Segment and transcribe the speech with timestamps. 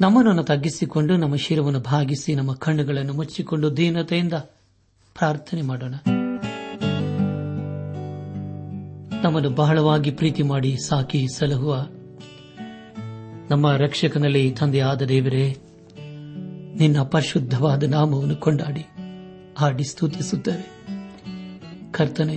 [0.00, 4.34] ನಮ್ಮನ್ನು ತಗ್ಗಿಸಿಕೊಂಡು ನಮ್ಮ ಶಿರವನ್ನು ಭಾಗಿಸಿ ನಮ್ಮ ಕಣ್ಣುಗಳನ್ನು ಮುಚ್ಚಿಕೊಂಡು ದೀನತೆಯಿಂದ
[5.14, 5.94] ಪ್ರಾರ್ಥನೆ ಮಾಡೋಣ.
[9.22, 11.86] ನಮ್ಮನ್ನು ಬಹಳವಾಗಿ ಪ್ರೀತಿ ಮಾಡಿ ಸಾಕಿ ಸಲಹುವ
[13.50, 15.56] ನಮ್ಮ ರಕ್ಷಕನಲ್ಲಿ ತಂದೆಯಾದ ದೇವರೇ,
[16.78, 18.86] ನಿನ್ನ ಪರಿಶುದ್ಧವಾದ ನಾಮವನ್ನು ಕೊಂಡಾಡಿ,
[19.58, 20.66] ಹಾಡಿ ಸ್ತುತಿಸುತ್ತೇವೆ.
[21.92, 22.36] ಕರ್ತನೆ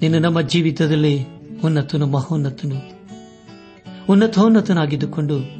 [0.00, 1.24] ನಿನ್ನ ನಮ್ಮ ಜೀವಿತದಲ್ಲಿ
[1.64, 3.00] ಉನ್ನತನು, ಮಹೋನ್ನತನು,
[4.08, 5.59] ಉನ್ನತೋನ್ನತನಾಗಿದ್ದುಕೊಂಡು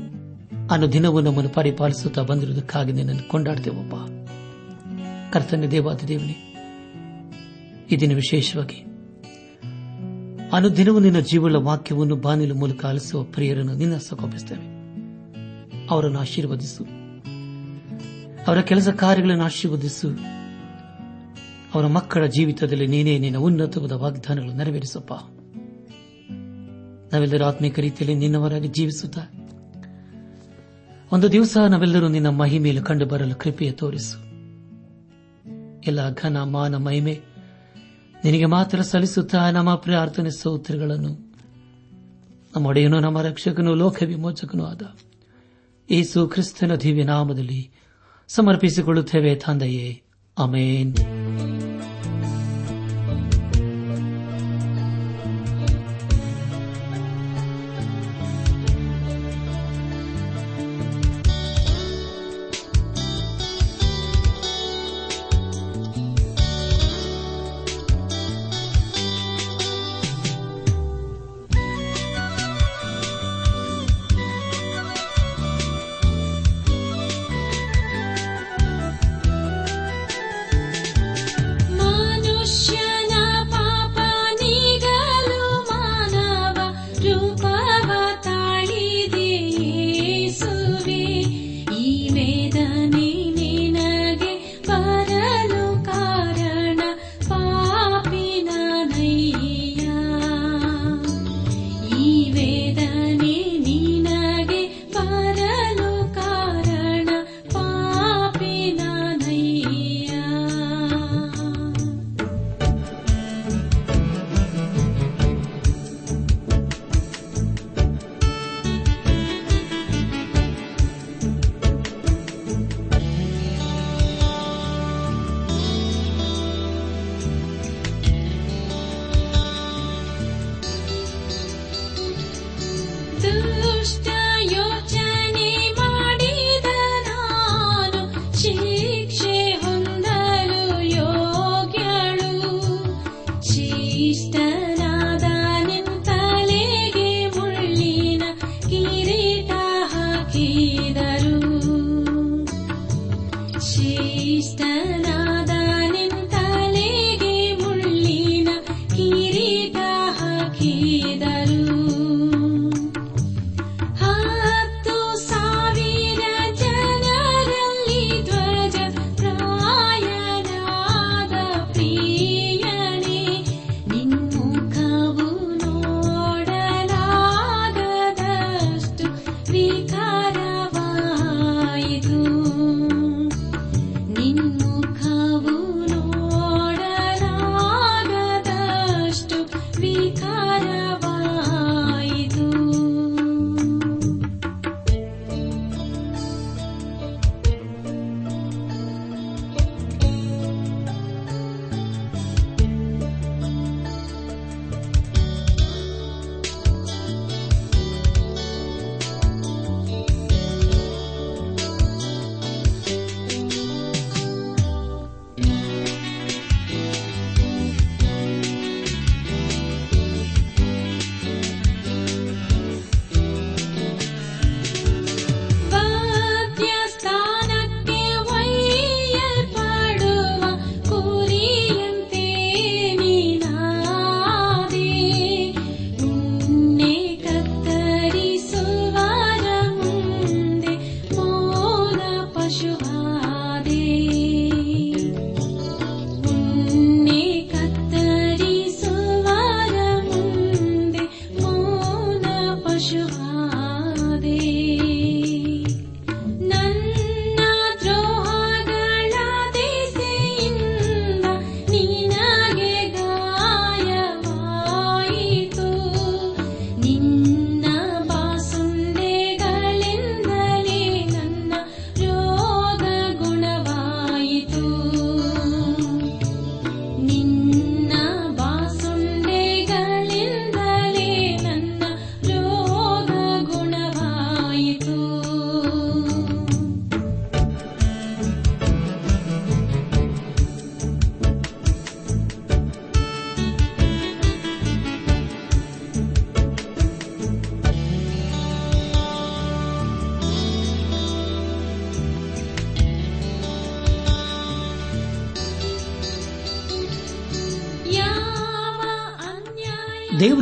[0.71, 3.95] ಅನುದಿನವೂ ನಮ್ಮನ್ನು ಪರಿಪಾಲಿಸುತ್ತಾ ಬಂದಿರುವುದಕ್ಕಾಗಿ ನಿನ್ನನ್ನು ಕೊಂಡಾಡ್ತೇವಪ್ಪ.
[5.33, 6.55] ಕರ್ತನ್ಯ ದೇವಾದ ದೇವನಿ
[7.91, 8.85] ಇದನ್ನು ದಿನ ವಿಶೇಷವಾಗಿ
[10.53, 14.81] ಅನುದಿನವೂ ನಿನ್ನ ಜೀವಳ ವಾಕ್ಯವನ್ನು ಬಾನಿಲ ಮೂಲಕ ಆಲಿಸುವ ಪ್ರಿಯರನ್ನು ನಿನ್ನ ಸಕೋಪಿಸುತ್ತೇವೆ
[15.91, 16.85] ಅವರನ್ನು ಆಶೀರ್ವದಿಸು.
[18.49, 20.09] ಅವರ ಕೆಲಸ ಕಾರ್ಯಗಳನ್ನು ಆಶೀರ್ವದಿಸು.
[21.75, 25.13] ಅವರ ಮಕ್ಕಳ ಜೀವಿತದಲ್ಲಿ ನೀನೇ ನಿನ್ನ ಉನ್ನತವಾದ ವಾಗ್ದಾನಗಳು ನೆರವೇರಿಸಪ್ಪ.
[27.15, 29.40] ನಾವೆಲ್ಲರೂ ಆತ್ಮೀಕ ರೀತಿಯಲ್ಲಿ ನಿನ್ನವರಾಗಿ ಜೀವಿಸುತ್ತಾ
[31.13, 34.19] ಒಂದು ದಿವಸ ನಾವೆಲ್ಲರೂ ನಿನ್ನ ಮಹಿಮೆಯಲ್ಲಿ ಕಂಡು ಬರಲು ಕೃಪೆಯ ತೋರಿಸು.
[35.87, 37.21] ಎಲ್ಲ ಘನ ಮಾನ ಮಹಿಮೆ
[38.25, 41.35] ನಿನಗೆ ಮಾತ್ರ ಸಲ್ಲಿಸುತ್ತಾ ನಮ್ಮ ಪ್ರಾರ್ಥನೆ ಸೌತ್ರಗಳನ್ನು
[42.55, 44.83] ನಮ್ಮ ಒಡೆಯನು, ನಮ್ಮ ರಕ್ಷಕನು ಲೋಕ ವಿಮೋಚಕನೂ ಆದ
[45.91, 47.71] ಏಸು ಕ್ರಿಸ್ತನ ದಿವ್ಯ ನಾಮದಲ್ಲಿ
[48.29, 50.03] ಸಮರ್ಪಿಸಿಕೊಳ್ಳುತ್ತೇವೆ ತಂದೆಯೇ.
[50.39, 50.97] ಅಮೇನ್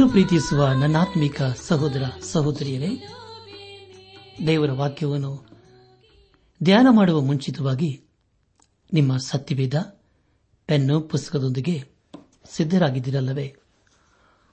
[0.09, 2.03] ಪ್ರೀತಿಸುವ ನನ್ನಾತ್ಮಿಕ ಸಹೋದರ
[2.33, 3.09] ಸಹೋದರಿಯರೇ,
[4.47, 5.47] ದೇವರ ವಾಕ್ಯವನ್ನು
[6.63, 8.05] ಧ್ಯಾನ ಮಾಡುವ ಮುಂಚಿತವಾಗಿ
[8.93, 10.01] ನಿಮ್ಮ ಸತ್ಯವೇದ
[10.67, 11.85] ಪೆನ್ನು ಪುಸ್ತಕದೊಂದಿಗೆ
[12.51, 13.57] ಸಿದ್ದರಾಗಿದ್ದಿರಲ್ಲವೇ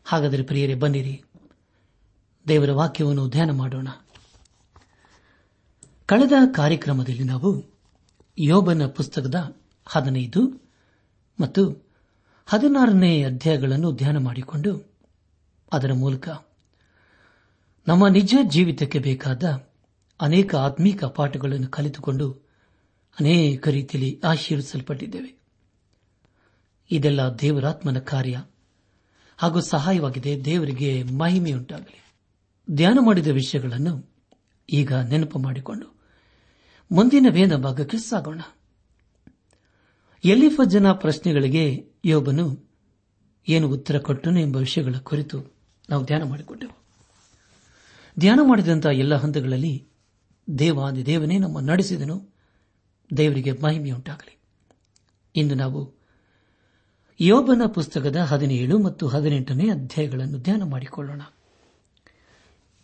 [0.06, 1.24] ಹಾಗಾದರೆ ಪ್ರಿಯರೇ, ಬನ್ನಿರಿ.
[2.48, 3.88] ದೇವರ ವಾಕ್ಯವನ್ನು ಧ್ಯಾನ ಮಾಡೋಣ.
[6.06, 7.64] ಕಳೆದ ಕಾರ್ಯಕ್ರಮದಲ್ಲಿ ನಾವು
[8.40, 9.56] ಯೋಬನ ಪುಸ್ತಕದ
[9.86, 10.72] ಹದಿನೈದು
[11.40, 11.92] ಮತ್ತು
[12.46, 14.95] ಹದಿನಾರನೇ ಅಧ್ಯಾಯಗಳನ್ನು ಧ್ಯಾನ ಮಾಡಿಕೊಂಡು
[15.76, 16.30] ಅದರ ಮೂಲಕ
[17.88, 19.68] ನಮ್ಮ ನಿಜ ಜೀವಿತಕ್ಕೆ ಬೇಕಾದ
[20.22, 22.32] ಅನೇಕ ಆತ್ಮೀಕ ಪಾಠಗಳನ್ನು ಕಲಿತುಕೊಂಡು
[23.20, 25.40] ಅನೇಕ ರೀತಿಯಲ್ಲಿ ಆಶೀರ್ವಿಸಲ್ಪಟ್ಟಿದ್ದೇವೆ.
[26.92, 28.44] ಇದೆಲ್ಲ ದೇವರಾತ್ಮನ ಕಾರ್ಯ
[29.38, 30.46] ಹಾಗೂ ಸಹಾಯವಾಗಿದೆ.
[30.46, 32.14] ದೇವರಿಗೆ ಮಹಿಮೆಯುಂಟಾಗಲಿ.
[32.72, 34.14] ಧ್ಯಾನ ಮಾಡಿದ ವಿಷಯಗಳನ್ನು
[34.70, 35.96] ಈಗ ನೆನಪು ಮಾಡಿಕೊಂಡು
[36.92, 38.42] ಮುಂದಿನ ವೇದ ಭಾಗಕ್ಕೆ ಸಾಗೋಣ.
[40.24, 42.72] ಎಲ್ಲಿಫ ಜನ ಪ್ರಶ್ನೆಗಳಿಗೆ ಯೋಬನು
[43.48, 45.55] ಏನು ಉತ್ತರ ಕೊಟ್ಟನು ಎಂಬ ವಿಷಯಗಳ ಕುರಿತು
[45.90, 46.78] ನಾವು ಧ್ಯಾನ ಮಾಡಿಕೊಂಡೆವು.
[48.20, 49.88] ಧ್ಯಾನ ಮಾಡಿದಂತಹ ಎಲ್ಲ ಹಂತಗಳಲ್ಲಿ
[50.60, 52.36] ದೇವಾದಿ ದೇವನೇ ನಮ್ಮ ನಡೆಸಿದನು.
[53.18, 54.38] ದೇವರಿಗೆ ಮಹಿಮೆಯುಂಟಾಗಲಿ.
[55.36, 55.94] ಇಂದು ನಾವು
[57.22, 61.22] ಯೋಬನ ಪುಸ್ತಕದ ಹದಿನೇಳು ಮತ್ತು ಹದಿನೆಂಟನೇ ಅಧ್ಯಾಯಗಳನ್ನು ಧ್ಯಾನ ಮಾಡಿಕೊಳ್ಳೋಣ.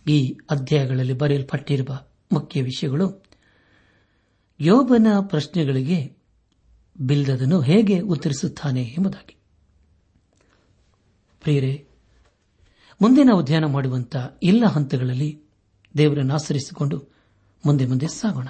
[0.08, 3.24] ಈ ಅಧ್ಯಾಯಗಳಲ್ಲಿ ಬರೆಯಲ್ಪಟ್ಟಿರುವ ಮುಖ್ಯ ವಿಷಯಗಳು
[4.60, 6.18] ಯೋಬನ ಪ್ರಶ್ನೆಗಳಿಗೆ
[7.02, 9.36] ಬಿಲ್ದದನು ಹೇಗೆ ಉತ್ತರಿಸುತ್ತಾನೆ ಎಂಬುದಾಗಿ.
[11.42, 11.88] ಪ್ರಿಯರೇ
[13.02, 15.42] ಮುಂದೆ ನಾವು ಧ್ಯಾನ ಮಾಡುವಂತಹ ಎಲ್ಲ ಹಂತಗಳಲ್ಲಿ
[15.98, 17.08] ದೇವರನ್ನು ಆಚರಿಸಿಕೊಂಡು
[17.66, 18.48] ಮುಂದೆ ಮುಂದೆ ಸಾಗೋಣ.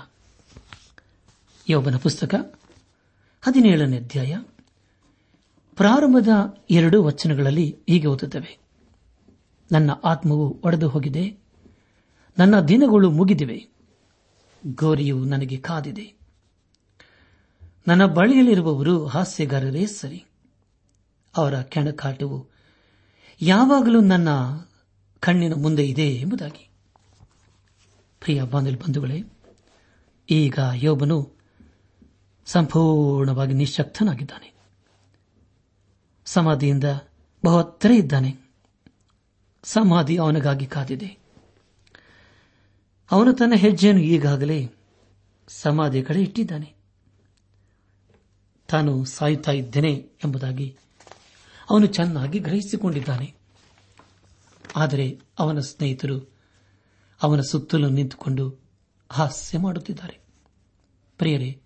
[1.69, 2.59] ಯೋಬನ ಪುಸ್ತಕ
[3.41, 4.37] ಹದಿನೇಳನೇ ಅಧ್ಯಾಯ.
[5.75, 6.27] ಪ್ರಾರಂಭದ
[6.69, 8.57] ಎರಡು ವಚನಗಳಲ್ಲಿ ಹೀಗೆ ಓದುತ್ತವೆ.
[9.71, 11.37] ನನ್ನ ಆತ್ಮವು ಒಡೆದು ಹೋಗಿದೆ.
[12.37, 13.67] ನನ್ನ ದಿನಗಳು ಮುಗಿದಿವೆ.
[14.75, 16.13] ಗೋರಿಯು ನನಗೆ ಕಾದಿದೆ.
[17.87, 20.25] ನನ್ನ ಬಳಿಯಲ್ಲಿರುವವರು ಹಾಸ್ಯಗಾರರೇ ಸರಿ.
[21.37, 22.50] ಅವರ ಕೆಣಕಾಟವು
[23.43, 24.29] ಯಾವಾಗಲೂ ನನ್ನ
[25.19, 26.69] ಕಣ್ಣಿನ ಮುಂದೆ ಇದೆ ಎಂಬುದಾಗಿ.
[28.19, 29.23] ಪ್ರಿಯ ಬಂಧುಗಳೇ,
[30.29, 31.31] ಈಗ ಯೋಬನು
[32.45, 34.53] ಸಂಪೂರ್ಣವಾಗಿ ನಿಶಕ್ತನಾಗಿದ್ದಾನೆ
[36.25, 36.83] ಸಮಾಧಿಯಿಂದ
[37.45, 38.37] ಬಹತ್ತರ ಇದ್ದಾನೆ.
[39.63, 41.17] ಸಮಾಧಿ ಅವನಿಗಾಗಿ ಕಾದಿದೆ.
[43.11, 44.71] ಅವನು ತನ್ನ ಹೆಜ್ಜೆಯನ್ನು ಈಗಾಗಲೇ
[45.47, 46.73] ಸಮಾಧಿ ಕಡೆ ಇಟ್ಟಿದ್ದಾನೆ.
[48.67, 49.93] ತಾನು ಸಾಯುತ್ತಾ ಇದ್ದೇನೆ
[50.25, 50.77] ಎಂಬುದಾಗಿ
[51.71, 53.35] ಅವನು ಚೆನ್ನಾಗಿ ಗ್ರಹಿಸಿಕೊಂಡಿದ್ದಾನೆ.
[54.75, 56.31] ಆದರೆ ಅವನ ಸ್ನೇಹಿತರು
[57.23, 58.59] ಅವನ ಸುತ್ತಲೂ ನಿಂತುಕೊಂಡು
[59.11, 60.19] ಹಾಸ್ಯ ಮಾಡುತ್ತಿದ್ದಾರೆ.
[61.17, 61.61] ಪ್ರಿಯರೇ,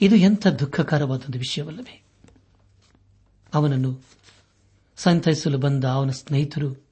[0.00, 2.02] ಇದು ಎಂಥ ದುಃಖಕರವಾದ ವಿಷಯವಲ್ಲವೇ?
[3.54, 4.00] ಅವನನ್ನು
[4.96, 6.86] ಸಂತೈಸಲು ಬಂದ ಅವನ ಸ್ನೇಹಿತರು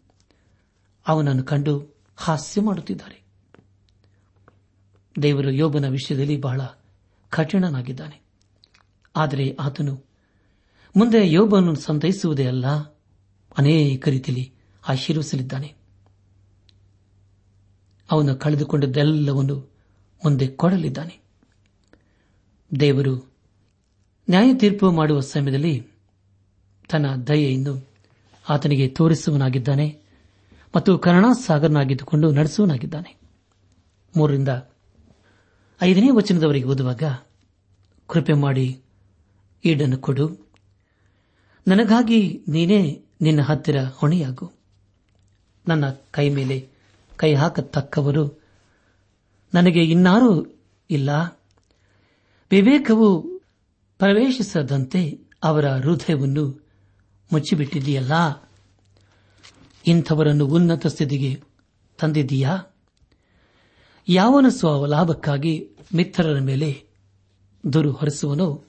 [1.09, 3.25] ಅವನನ್ನು ಕಂಡು ಹಾಸ್ಯ ಮಾಡುತ್ತಿದ್ದಾರೆ.
[5.23, 6.61] ದೇವರು ಯೋಬನ ವಿಷಯದಲ್ಲಿ ಬಹಳ
[7.31, 8.21] ಕಠಿಣನಾಗಿದ್ದಾನೆ.
[9.17, 10.10] ಆದರೆ ಆತನು
[10.97, 12.67] ಮುಂದೆ ಯೋಬನ್ನು ಸಂತೈಸುವುದೇ ಅಲ್ಲ.
[13.59, 14.53] ಅನೇಕ ರೀತಿಯಲ್ಲಿ
[14.89, 15.75] ಆಶೀರ್ವಿಸಲಿದ್ದಾನೆ
[18.11, 19.71] ಅವನು ಕಳೆದುಕೊಂಡದ್ದೆಲ್ಲವನ್ನು
[20.25, 21.21] ಮುಂದೆ ಕೊಡಲಿದ್ದಾನೆ.
[22.81, 23.17] ದೇವರು
[24.31, 25.87] ನ್ಯಾಯ ತೀರ್ಪು ಮಾಡುವ ಸಮಯದಲ್ಲಿ
[26.91, 27.89] ತನ್ನ ದಯೆಯನ್ನು
[28.49, 30.03] ಆತನಿಗೆ ತೋರಿಸುವನಾಗಿದ್ದಾನೆ
[30.77, 33.21] ಮತ್ತು ಕರುಣಾಸಾಗರನಾಗಿದ್ದುಕೊಂಡು ನಡೆಸುವನಾಗಿದ್ದಾನೆ.
[34.17, 34.49] ಮೂರರಿಂದ
[35.83, 37.03] ಐದನೇ ವಚನದವರೆಗೆ ಓದುವಾಗ
[38.09, 38.83] ಕೃಪೆ ಮಾಡಿ
[39.65, 40.50] ಈಡನ್ನು ಕೊಡು.
[41.71, 44.53] ನನಗಾಗಿ ನೀನೇ ನಿನ್ನ ಹತ್ತಿರ ಹೊಣೆಯಾಗು.
[45.69, 46.69] ನನ್ನ ಕೈ ಮೇಲೆ
[47.17, 48.43] ಕೈ ಹಾಕತಕ್ಕವರು
[49.55, 50.47] ನನಗೆ ಇನ್ನಾರೂ
[50.91, 51.41] ಇಲ್ಲ.
[52.51, 53.23] ವಿವೇಕವು
[53.99, 56.67] ಪ್ರವೇಶಿಸದಂತೆ ಅವರ ಹೃದಯವನ್ನು
[57.33, 58.13] ಮುಚ್ಚಿಬಿಟ್ಟಿದೆಯಲ್ಲ.
[59.87, 61.43] ಇಂಥವರನ್ನು ಉನ್ನತ ಸ್ಥಿತಿಗೆ
[61.99, 62.59] ತಂದಿದ್ದೀಯಾ?
[64.09, 66.85] ಯಾವನ ಸ್ವಲಾಭಕ್ಕಾಗಿ ಮಿತ್ರರ ಮೇಲೆ
[67.73, 68.65] ದುರು ಹೊರಿಸುವನೋ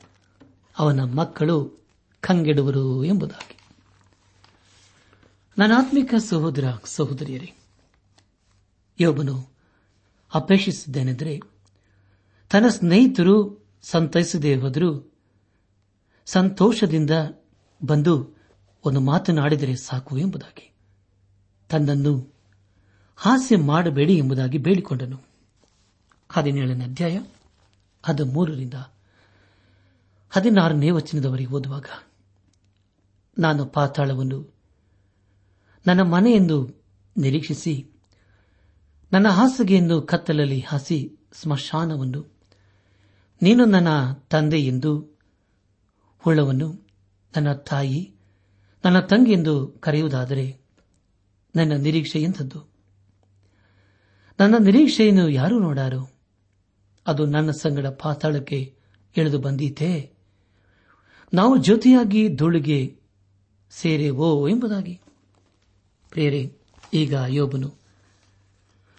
[0.80, 1.81] ಅವನ ಮಕ್ಕಳು
[2.22, 3.58] ಕಂಗೆಡುವರು ಎಂಬುದಾಗಿ.
[5.58, 7.54] ನನಾತ್ಮಿಕ ಸಹೋದರ ಸಹೋದರಿಯರೇ,
[9.00, 9.50] ಯೋಬನು
[10.34, 11.40] ಅಪೇಕ್ಷಿಸಿದ್ದೇನೆಂದರೆ,
[12.52, 15.14] ತನ್ನ ಸ್ನೇಹಿತರು ಸಂತೈಸದೇ ಹೋದರೂ
[16.26, 17.10] ಸಂತೋಷದಿಂದ
[17.86, 18.38] ಬಂದು
[18.86, 20.74] ಒಂದು ಮಾತನಾಡಿದರೆ ಸಾಕು ಎಂಬುದಾಗಿ.
[21.70, 22.34] ತನ್ನನ್ನು
[23.16, 25.32] ಹಾಸ್ಯ ಮಾಡಬೇಡಿ ಎಂಬುದಾಗಿ ಬೇಡಿಕೊಂಡನು.
[26.32, 27.20] ಹದಿನೇಳನೇ ಅಧ್ಯಾಯ
[28.08, 28.74] ಅದು ಮೂರರಿಂದ
[30.30, 31.86] ಹದಿನಾರನೇ ವಚನದವರೆಗೆ ಓದುವಾಗ
[33.38, 34.54] ನಾನು ಪಾತಾಳವನ್ನು.
[35.88, 36.70] ನನ್ನ ಮನೆಯೆಂದು
[37.18, 37.88] ನಿರೀಕ್ಷಿಸಿ.
[39.12, 42.34] ನನ್ನ ಹಾಸಿಗೆಯನ್ನು ಕತ್ತಲಲ್ಲಿ ಹಾಸಿ ಸ್ಮಶಾನವನ್ನು.
[43.42, 45.20] ನೀನು ನನ್ನ ತಂದೆ ಎಂದು
[46.20, 46.88] ಹುಳವನ್ನು
[47.38, 48.14] ನನ್ನ ತಾಯಿ,
[48.86, 50.60] ನನ್ನ ತಂಗಿ ಎಂದು ಕರೆಯುವುದಾದರೆ
[51.56, 52.72] ನನ್ನ ನಿರೀಕ್ಷೆ ಎಂಥದ್ದು?
[54.40, 56.10] ನನ್ನ ನಿರೀಕ್ಷೆಯನ್ನು ಯಾರು ನೋಡಾರೋ?
[57.08, 58.76] ಅದು ನನ್ನ ಸಂಗಡ ಪಾತಾಳಕ್ಕೆ
[59.18, 60.14] ಇಳಿದು ಬಂದೀತೆ?
[61.34, 63.01] ನಾವು ಜೊತೆಯಾಗಿ ಧೂಳಿಗೆ
[63.72, 65.00] ಸೇರೇವೋ ಎಂಬುದಾಗಿ.
[66.10, 66.58] ಪ್ರೇರೆ
[66.94, 67.74] ಈಗ ಯೋಬನು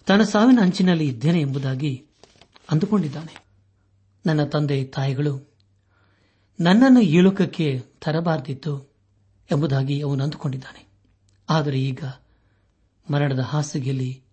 [0.05, 2.05] ತನ್ನ ಸಾವಿನ ಅಂಚಿನಲ್ಲಿ ಇದ್ದೇನೆ ಎಂಬುದಾಗಿ
[2.71, 3.45] ಅಂದುಕೊಂಡಿದ್ದಾನೆ.
[4.25, 5.51] ನನ್ನ ತಂದೆ ತಾಯಿಗಳು,
[6.59, 8.93] ನನ್ನನ್ನು ಇಳುಕಕ್ಕೆ ತರಬಾರದಿತ್ತು
[9.51, 10.87] ಎಂಬುದಾಗಿ ಅವನು ಅಂದುಕೊಂಡಿದ್ದಾನೆ.
[11.49, 12.03] ಆದರೆ ಈಗ
[13.11, 14.23] ಮರಣದ ಹಾಸಿಗೆಯಲ್ಲಿ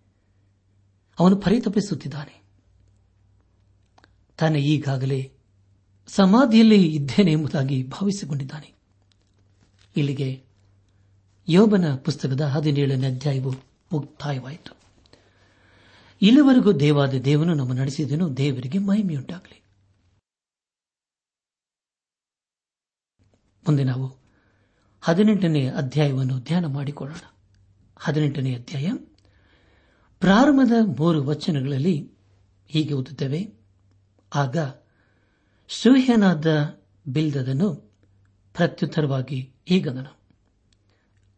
[1.18, 2.42] ಅವನು ಪರಿತಪಿಸುತ್ತಿದ್ದಾನೆ.
[4.38, 5.32] ತಾನು ಈಗಾಗಲೇ
[6.06, 8.80] ಸಮಾಧಿಯಲ್ಲಿ ಇದ್ದೇನೆ ಎಂಬುದಾಗಿ ಭಾವಿಸಿಕೊಂಡಿದ್ದಾನೆ.
[9.97, 10.44] ಇಲ್ಲಿಗೆ.
[11.49, 13.50] ಯೋಬನ ಪುಸ್ತಕದ ಹದಿನೇಳನೇ ಅಧ್ಯಾಯವು
[13.92, 14.80] ಮುಕ್ತಾಯವಾಯಿತು.
[16.23, 19.62] ಇಲ್ಲಿವರೆಗೂ ದೇವಾದ ದೇವನು ನಮ್ಮ ನಡೆಸಿದನು, ದೇವರಿಗೆ ಮಹಿಮೆಯುಂಟಾಗಲಿ.
[23.66, 24.16] ಮುಂದೆ ನಾವು
[25.00, 27.32] ಹದಿನೆಂಟನೇ ಅಧ್ಯಾಯವನ್ನು ಧ್ಯಾನ ಮಾಡಿಕೊಳ್ಳೋಣ.
[27.99, 28.92] ಹದಿನೆಂಟನೇ ಅಧ್ಯಾಯ.
[30.20, 32.11] ಪ್ರಾರಂಭದ ಮೂರು ವಚನಗಳಲ್ಲಿ
[32.68, 33.61] ಹೀಗೆ ಓದುತ್ತೇವೆ.
[34.35, 34.56] ಆಗ
[35.68, 36.47] ಸೂಹ್ಯನಾದ
[37.09, 37.89] ಬಿಲ್ದದನು
[38.61, 40.19] ಪ್ರತ್ಯುತ್ತರವಾಗಿ ಹೀಗಂದನು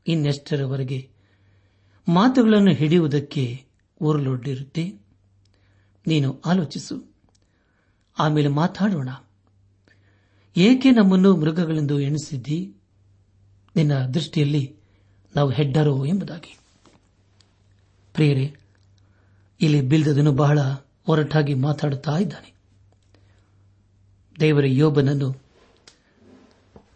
[0.06, 1.10] ಇನ್ನೆಷ್ಟರವರೆಗೆ
[2.08, 3.64] ಮಾತುಗಳನ್ನು ಹಿಡಿಯುವುದಕ್ಕೆ
[4.00, 4.94] ಊರಲೊಡ್ಡಿರುತ್ತೆ?
[6.06, 7.14] ನೀನು ಆಲೋಚಿಸು.
[8.18, 9.08] ಆಮೇಲೆ ಮಾತಾಡೋಣ.
[10.56, 12.74] ಏಕೆ ನಮ್ಮನ್ನು ಮೃಗಗಳೆಂದು ಎಣಿಸಿದ್ದಿ?
[13.76, 14.76] ನಿನ್ನ ದೃಷ್ಟಿಯಲ್ಲಿ
[15.36, 16.58] ನಾವು ಹೆಡ್ಡರೋ ಎಂಬುದಾಗಿ.
[18.14, 18.56] ಪ್ರಿಯರೇ,
[19.60, 20.58] ಇಲ್ಲಿ ಬಿಲ್ದದನು ಬಹಳ
[21.08, 22.54] ಒರಟಾಗಿ ಮಾತಾಡುತ್ತಾ ಇದ್ದಾನೆ.
[24.40, 25.41] ದೇವರ ಯೋಬನನ್ನು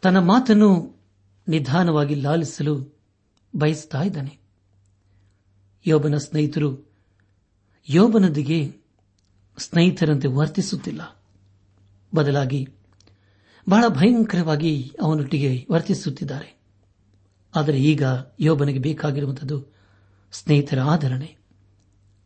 [0.02, 0.96] ತನ್ನ ಮಾತನ್ನು
[1.48, 2.98] ನಿಧಾನವಾಗಿ ಲಾಲಿಸಲು
[3.56, 4.38] ಬಯಸ್ತಾ ಇದ್ದಾನೆ.
[5.86, 6.92] ಯೋಬನ ಸ್ನೇಹಿತರು
[7.88, 8.76] ಯೋಬನೊಂದಿಗೆ
[9.58, 11.22] ಸ್ನೇಹಿತರಂತೆ ವರ್ತಿಸುತ್ತಿಲ್ಲ.
[12.14, 12.68] ಬದಲಾಗಿ
[13.68, 16.60] ಬಹಳ ಭಯಂಕರವಾಗಿ ಅವನೊಟ್ಟಿಗೆ ವರ್ತಿಸುತ್ತಿದ್ದಾರೆ.
[17.56, 18.02] ಆದರೆ ಈಗ
[18.40, 19.64] ಯೋಬನಿಗೆ ಬೇಕಾಗಿರುವಂಥದ್ದು
[20.32, 21.36] ಸ್ನೇಹಿತರ ಆಧರಣೆ.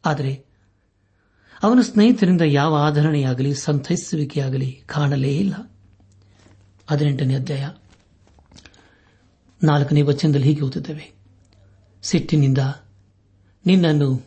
[0.04, 0.44] ಆದರೆ
[1.62, 5.69] ಅವನ ಸ್ನೇಹಿತರಿಂದ ಯಾವ ಆಧರಣೆಯಾಗಲಿ, ಸಂತೈಸುವಿಕೆಯಾಗಲಿ ಕಾಣಲೇ ಇಲ್ಲ.
[6.90, 7.68] ಹದಿನೆಂಟನೇ ಅಧ್ಯಾಯ.
[9.62, 11.12] ನಾಲ್ಕನೇ ವಚನದಲ್ಲಿ ಹೀಗೆ ಓದುತ್ತೇವೆ.
[12.02, 12.58] ಸಿಟ್ಟಿನಿಂದ
[13.66, 14.26] ನಿನ್ನನ್ನು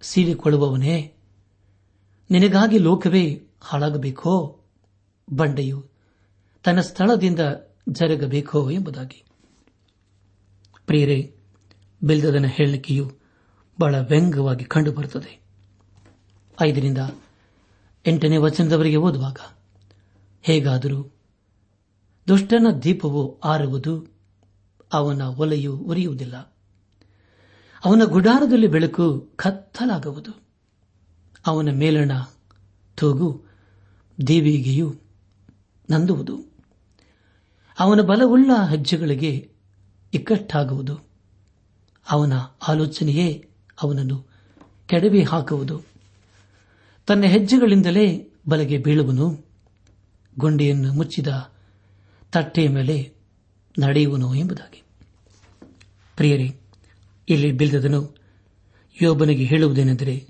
[0.00, 1.14] ಸೀಳಿಕೊಳ್ಳುವವನೇ,
[2.30, 4.60] ನಿನಗಾಗಿ ಲೋಕವೇ ಹಾಳಾಗಬೇಕೋ?
[5.32, 5.88] ಬಂಡೆಯು
[6.64, 7.40] ತನ್ನ ಸ್ಥಳದಿಂದ
[7.88, 9.24] ಜರುಗಬೇಕೋ ಎಂಬುದಾಗಿ.
[10.86, 11.34] ಪ್ರಿಯರೇ
[12.02, 13.12] ಬಿಲ್ದದನ ಹೇಳಿಕೆಯು
[13.80, 15.40] ಬಹಳ ವ್ಯಂಗ್ಯವಾಗಿ ಕಂಡುಬರುತ್ತದೆ.
[16.62, 16.98] ಐದರಿಂದ
[18.06, 19.38] ಎಂಟನೇ ವಚನದವರೆಗೆ ಓದುವಾಗ,
[20.42, 21.15] ಹೇಗಾದರೂ
[22.28, 24.06] ದುಷ್ಟನ ದೀಪವು ಆರುವುದು,
[24.92, 26.36] ಅವನ ಒಲೆಯು ಉರಿಯುವುದಿಲ್ಲ.
[27.84, 30.42] ಅವನ ಗುಡಾರದಲ್ಲಿ ಬೆಳಕು ಕತ್ತಲಾಗುವುದು.
[31.46, 32.10] ಅವನ ಮೇಲಣ
[32.96, 33.44] ತೂಗು,
[34.26, 35.00] ದೇವಿಗೆಯು
[35.90, 36.52] ನಂದುವುದು.
[37.78, 39.50] ಅವನ ಬಲವುಳ್ಳ ಹೆಜ್ಜೆಗಳಿಗೆ
[40.14, 40.98] ಇಕ್ಕಟ್ಟಾಗುವುದು.
[42.10, 42.32] ಅವನ
[42.68, 43.48] ಆಲೋಚನೆಯೇ
[43.82, 44.26] ಅವನನ್ನು
[44.86, 45.82] ಕೆಡವಿ ಹಾಕುವುದು.
[47.06, 49.44] ತನ್ನ ಹೆಜ್ಜೆಗಳಿಂದಲೇ ಬಲಗೆ ಬೀಳುವನು.
[50.38, 51.55] ಗುಂಡಿಯನ್ನು ಮುಚ್ಚಿದ
[52.36, 53.14] ತಟ್ಟೆಯ ಮೇಲೆ
[53.78, 54.82] ನಡೆಯುವನು ಎಂಬುದಾಗಿ.
[56.16, 56.60] ಪ್ರಿಯರೇ,
[57.28, 58.16] ಇಲ್ಲಿ ಬಿಲ್ದದನು
[59.02, 60.28] ಯೋಬನಿಗೆ ಹೇಳುವುದೇನೆಂದರೆ,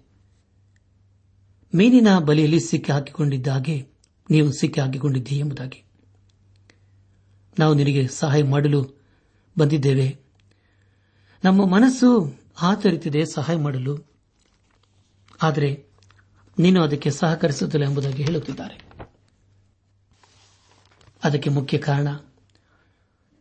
[1.74, 3.86] ಮೀನಿನ ಬಲಿಯಲ್ಲಿ ಸಿಕ್ಕಿ ಹಾಕಿಕೊಂಡಿದ್ದಾಗೆ
[4.30, 5.84] ನೀವು ಸಿಕ್ಕಿ ಹಾಕಿಕೊಂಡಿದ್ದೀ ಎಂಬುದಾಗಿ.
[7.58, 9.02] ನಾವು ನಿನಗೆ ಸಹಾಯ ಮಾಡಲು
[9.58, 10.18] ಬಂದಿದ್ದೇವೆ.
[11.44, 14.10] ನಮ್ಮ ಮನಸ್ಸು ಆತರಿತಿದೆ ಸಹಾಯ ಮಾಡಲು.
[15.42, 15.86] ಆದರೆ
[16.58, 18.85] ನೀನು ಅದಕ್ಕೆ ಸಹಕರಿಸುತ್ತಿಲ್ಲ ಎಂಬುದಾಗಿ ಹೇಳುತ್ತಿದ್ದಾರೆ.
[21.24, 22.08] ಅದಕ್ಕೆ ಮುಖ್ಯ ಕಾರಣ,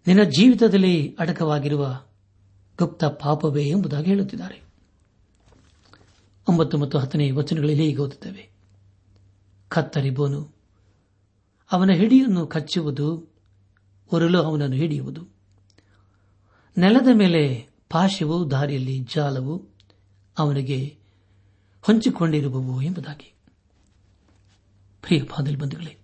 [0.08, 2.06] ನಿನ್ನ ಜೀವಿತದಲ್ಲಿ ಅಡಕವಾಗಿರುವ
[2.78, 4.62] ಗುಪ್ತ ಪಾಪವೇ ಎಂಬುದಾಗಿ ಹೇಳುತ್ತಿದ್ದಾರೆ.
[6.50, 8.50] ಒಂಬತ್ತು ಮತ್ತು ಹತ್ತನೇ ವಚನಗಳಲ್ಲಿ ಹೀಗೆ ಓದುತ್ತೇವೆ.
[9.68, 10.56] ಕತ್ತರಿಬೋನು,
[11.72, 13.34] ಅವನ ಹಿಡಿಯನ್ನು ಕಚ್ಚುವುದು
[14.14, 15.28] ಉರುಳು ಅವನನ್ನು ಹಿಡಿಯುವುದು.
[16.78, 19.66] ನೆಲದ ಮೇಲೆ ಪಾಶವು, ದಾರಿಯಲ್ಲಿ ಜಾಲವು
[20.38, 20.98] ಅವನಿಗೆ
[21.82, 23.34] ಹೊಂಚಿಕೊಂಡಿರುವವು ಎಂಬುದಾಗಿ.
[25.02, 25.98] ಪ್ರಿಯ ಪಾದಲ್ ಬಂಧುಗಳೇ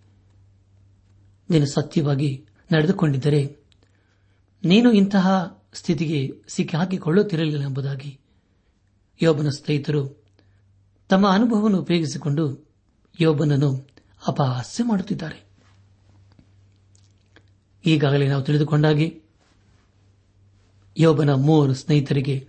[1.51, 3.57] ನೀನು ಸತ್ಯವಾಗಿ ನಡೆದುಕೊಂಡಿದ್ದರೆ
[4.63, 8.19] ನೀನು ಇಂತಹ ಸ್ಥಿತಿಗೆ ಸಿಕ್ಕಿ ಹಾಕಿಕೊಳ್ಳುತ್ತಿರಲಿಲ್ಲ ಎಂಬುದಾಗಿ
[9.21, 10.23] ಯೋಬನ ಸ್ನೇಹಿತರು
[11.09, 12.69] ತಮ್ಮ ಅನುಭವವನ್ನು ಉಪಯೋಗಿಸಿಕೊಂಡು
[13.19, 13.87] ಯೋಬನನ್ನು
[14.27, 15.43] ಅಪಹಾಸ್ಯ ಮಾಡುತ್ತಿದ್ದಾರೆ.
[17.85, 19.21] ಈಗಾಗಲೇ ನಾವು ತಿಳಿದುಕೊಂಡಾಗಿ
[20.97, 22.47] ಯೋಬನ ಮೂವರು ಸ್ನೇಹಿತರಿಗೆ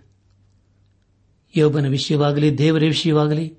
[1.55, 3.57] ಯೋಬನ ವಿಷಯವಾಗಲಿ, ದೇವರ ವಿಷಯವಾಗಲಿ,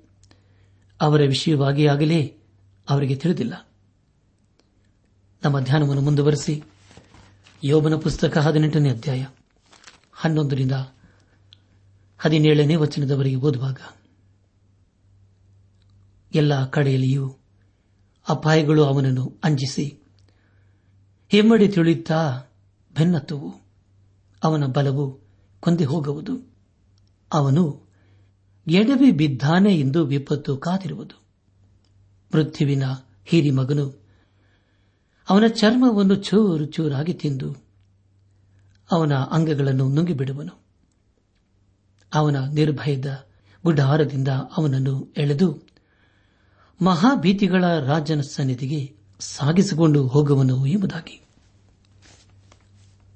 [1.01, 2.35] ಅವರ ವಿಷಯವಾಗಿ ಆಗಲಿ
[2.89, 3.69] ಅವರಿಗೆ ತಿಳಿದಿಲ್ಲ.
[5.45, 6.63] ನಮ್ಮ ಧ್ಯಾನವನ್ನು ಮುಂದುವರೆಸಿ
[7.65, 9.27] ಯೋಬನ ಪುಸ್ತಕ ಹದಿನೆಂಟನೇ ಅಧ್ಯಾಯ
[10.13, 10.73] ಹನ್ನೊಂದರಿಂದ
[12.19, 13.77] ಹದಿನೇಳನೇ ವಚನದವರೆಗೆ ಓದುವಾಗ,
[16.35, 17.37] ಎಲ್ಲ ಕಡೆಯಲ್ಲಿಯೂ
[18.29, 19.99] ಅಪಾಯಗಳು ಅವನನ್ನು ಅಂಜಿಸಿ,
[21.29, 22.39] ಹೆಮ್ಮಡಿ ತಿಳಿಯುತ್ತಾ
[22.99, 23.55] ಬೆನ್ನತ್ತುವು,
[24.43, 25.21] ಅವನ ಬಲವು
[25.61, 26.55] ಕೊಂದೆ ಹೋಗುವುದು,
[27.33, 27.87] ಅವನು
[28.67, 31.23] ಎಡವಿ ಬಿದ್ದಾನೆ ಎಂದು ವಿಪತ್ತು ಕಾದಿರುವುದು.
[32.33, 32.83] ಪೃಥ್ವಿನ
[33.25, 34.04] ಹಿರಿ ಮಗನು
[35.29, 37.57] ಅವನ ಚರ್ಮವನ್ನು ಚೂರು ಚೂರಾಗಿ ತಿಂದು
[38.93, 40.63] ಅವನ ಅಂಗಗಳನ್ನು ನುಂಗಿಬಿಡುವನು.
[42.15, 43.25] ಅವನ ನಿರ್ಭಯದ
[43.65, 45.63] ಗುಡ್ಡಹಾರದಿಂದ ಅವನನ್ನು ಎಳೆದು
[46.83, 51.25] ಮಹಾಭೀತಿಗಳ ರಾಜನ ಸನ್ನಿಧಿಗೆ ಸಾಗಿಸಿಕೊಂಡು ಹೋಗುವನು ಎಂಬುದಾಗಿ.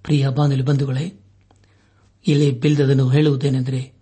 [0.04, 1.20] ಪ್ರಿಯ ಬಾನುಲಿ ಬಂಧುಗಳೇ,
[2.26, 3.92] ಇಲ್ಲಿ ಬಿಲ್ದದನ್ನು ಹೇಳುವುದೇನೆಂದರೆ,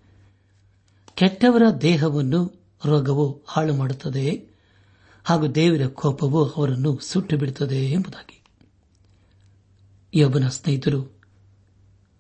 [1.15, 4.56] ಕೆಟ್ಟವರ ದೇಹವನ್ನು ರೋಗವು ಹಾಳು ಮಾಡುತ್ತದೆ
[5.29, 8.45] ಹಾಗೂ ದೇವರ ಕೋಪವು ಅವರನ್ನು ಸುಟ್ಟು ಬಿಡುತ್ತದೆ ಎಂಬುದಾಗಿ.
[10.15, 11.21] ಯೋಬನ ಸ್ನೇಹಿತರು,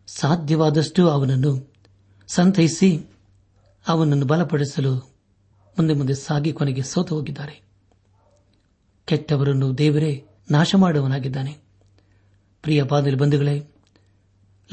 [0.06, 1.74] ಸಾಧ್ಯವಾದಷ್ಟು ಅವನನ್ನು
[2.26, 3.00] ಸಂತೈಸಿ
[3.88, 4.94] ಅವನನ್ನು ಬಲಪಡಿಸಲು
[5.78, 7.62] ಮುಂದೆ ಮುಂದೆ ಸಾಗಿ ಕೊನೆಗೆ ಸೋತು ಹೋಗಿದ್ದಾರೆ.
[9.04, 11.58] ಕೆಟ್ಟವರನ್ನು ದೇವರೇ ನಾಶ ಮಾಡುವನಾಗಿದ್ದಾನೆ
[12.62, 13.68] ಪ್ರಿಯ ಪಾದಲಿ ಬಂಧುಗಳೇ,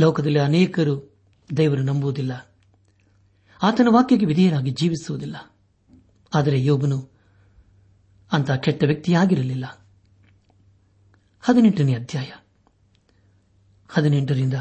[0.02, 1.16] ಲೋಕದಲ್ಲಿ ಅನೇಕರು
[1.58, 2.56] ದೇವರು ನಂಬುವುದಿಲ್ಲ.
[3.63, 5.56] ಆತನ ವಾಕ್ಯಕ್ಕೆ ವಿಧೇಯರಾಗಿ ಜೀವಿಸುವುದಿಲ್ಲ.
[6.34, 7.12] ಆದರೆ ಯೋಬನು
[8.34, 9.88] ಅಂತ ಕೆಟ್ಟ ವ್ಯಕ್ತಿಯಾಗಿರಲಿಲ್ಲ.
[11.42, 12.31] ಹದಿನೆಂಟನೇ ಅಧ್ಯಾಯ.
[13.90, 14.53] ಹದಿನೆಂಟರಿಂದ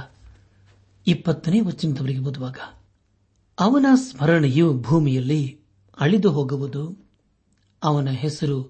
[1.06, 2.58] ಇಪ್ಪತ್ತನೇ ವಚನದವರೆಗೆ ಓದುವಾಗ,
[3.60, 5.60] ಅವನ ಸ್ಮರಣೆಯು ಭೂಮಿಯಲ್ಲಿ
[6.00, 7.10] ಅಳಿದು ಹೋಗುವುದು,
[7.82, 8.62] ಅವನ ಹೆಸರು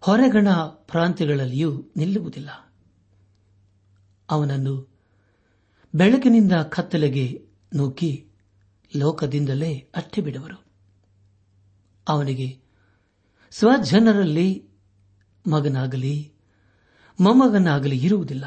[0.00, 2.72] ಹೊರಗಣ ಪ್ರಾಂತ್ಯಗಳಲ್ಲಿಯೂ ನಿಲ್ಲುವುದಿಲ್ಲ.
[4.30, 4.98] ಅವನನ್ನು
[5.94, 8.26] ಬೆಳಕಿನಿಂದ ಕತ್ತಲೆಗೆ ನೂಕಿ
[8.96, 10.64] ಲೋಕದಿಂದಲೇ ಅಟ್ಟಿಬಿಡುವರು.
[12.08, 12.63] ಅವನಿಗೆ
[13.58, 14.68] ಸ್ವಜನರಲ್ಲಿ
[15.50, 16.32] ಮಗನಾಗಲಿ,
[17.20, 18.44] ಮೊಮ್ಮಗನಾಗಲಿ ಇರುವುದಿಲ್ಲ.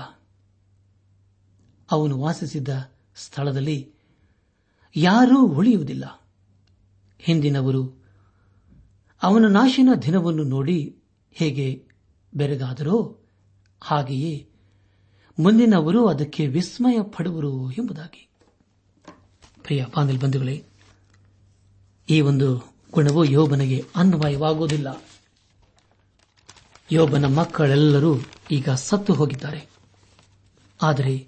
[1.91, 3.93] ಅವನು ವಾಸಿಸಿದ್ದ ಸ್ಥಳದಲ್ಲಿ
[4.96, 6.28] ಯಾರೂ ಉಳಿಯುವುದಿಲ್ಲ.
[7.20, 8.06] ಹಿಂದಿನವರು
[9.24, 10.98] ಅವನ ನಾಶಿನ ದಿನವನ್ನು ನೋಡಿ
[11.32, 11.88] ಹೇಗೆ
[12.36, 13.17] ಬೆರಗಾದರೋ
[13.82, 14.50] ಹಾಗೆಯೇ
[15.39, 18.30] ಮುಂದಿನವರು ಅದಕ್ಕೆ ವಿಸ್ಮಯ ಪಡುವರು ಎಂಬುದಾಗಿ.
[19.63, 20.63] ಪ್ರಿಯ ಬಂಧುಗಳೇ,
[22.10, 25.04] ಈ ಒಂದು ಗುಣವು ಯೋಬನಿಗೆ ಅನ್ವಯವಾಗುವುದಿಲ್ಲ.
[26.91, 28.15] ಯೋಬನ ಮಕ್ಕಳೆಲ್ಲರೂ
[28.52, 29.69] ಈಗ ಸತ್ತು ಹೋಗಿದ್ದಾರೆ.
[30.82, 31.28] ಆದರೆ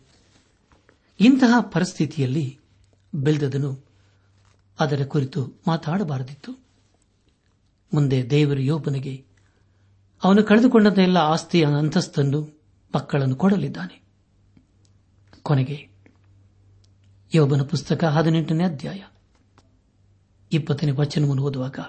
[1.19, 2.59] ಇಂತಹ ಪರಿಸ್ಥಿತಿಯಲ್ಲಿ
[3.15, 3.85] ಬೆಳೆದದನು
[4.79, 6.51] ಅದರ ಕುರಿತು ಮಾತಾಡಬಾರದಿತ್ತು.
[7.93, 9.25] ಮುಂದೆ ದೇವರು ಯೋಬನಿಗೆ,
[10.23, 12.61] ಅವನು ಕಳೆದುಕೊಂಡಂತ ಎಲ್ಲ ಆಸ್ತಿಯ ಅಂತಸ್ತನ್ನು
[12.95, 14.01] ಮಕ್ಕಳನ್ನು ಕೊಡಲಿದ್ದಾನೆ.
[15.43, 15.89] ಕೊನೆಗೆ
[17.35, 19.03] ಯೋಬನ ಪುಸ್ತಕ ಹದಿನೆಂಟನೇ ಅಧ್ಯಾಯ.
[20.51, 21.79] ಇಪ್ಪತ್ತನೇ ವಚನವನ್ನು ಓದುವಾಗ,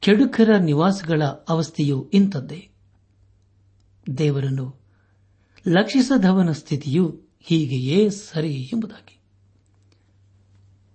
[0.00, 2.68] ಕೆಡುಕರ ನಿವಾಸಗಳ ಅವಸ್ಥೆಯು ಇಂಥದ್ದೇ.
[4.18, 4.80] ದೇವರನ್ನು
[5.68, 9.18] ಲಕ್ಷಿಸದವನ ಸ್ಥಿತಿಯು ಹೀಗೆಯೇ ಸರಿ ಎಂಬುದಾಗಿ.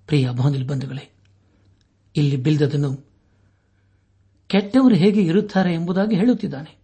[0.08, 0.30] ಪ್ರಿಯ
[0.68, 1.12] ಬಂಧುಗಳೇ,
[2.16, 3.08] ಇಲ್ಲಿ ಬಿಲ್ದದನು
[4.48, 6.78] ಕೆಟ್ಟವರು ಹೇಗೆ ಇರುತ್ತಾರೆ ಎಂಬುದಾಗಿ ಹೇಳುತ್ತಿದ್ದಾನೆ.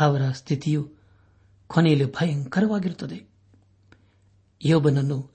[0.00, 0.92] ಅವರ ಸ್ಥಿತಿಯು
[1.66, 3.30] ಕೊನೆಯಲ್ಲಿ ಭಯಂಕರವಾಗಿರುತ್ತದೆ.
[4.64, 5.31] ಯೋಬನನ್ನು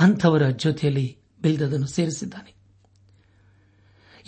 [0.00, 2.54] ಅಂಥವರ ಜೊತೆಯಲ್ಲಿ ಬಿಲ್ದದನ್ನು ಸೇರಿಸಿದ್ದಾನೆ.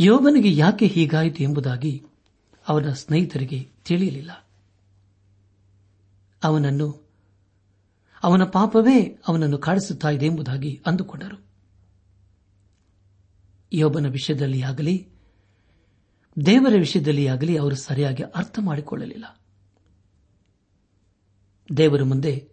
[0.01, 2.03] ಯೋಬನಿಗೆ ಯಾಕೆ ಹೀಗಾಯಿತು ಎಂಬುದಾಗಿ
[2.69, 4.49] ಅವನ ಸ್ನೇಹಿತರಿಗೆ ತಿಳಿಯಲಿಲ್ಲ.
[6.45, 7.11] ಅವನನ್ನು,
[8.23, 11.47] ಅವನ ಪಾಪವೇ ಅವನನ್ನು ಕಾಡಿಸುತ್ತಿದೆ ಎಂಬುದಾಗಿ ಅಂದುಕೊಂಡರು.
[13.73, 15.09] ಯೋಬನ ವಿಷಯದಲ್ಲಿ ಆಗಲಿ,
[16.47, 19.41] ದೇವರ ವಿಷಯದಲ್ಲಿ ಆಗಲಿ ಅವರು ಸರಿಯಾಗಿ ಅರ್ಥ ಮಾಡಿಕೊಳ್ಳಲಿಲ್ಲ.
[21.77, 22.52] ದೇವರ ಮುಂದೆ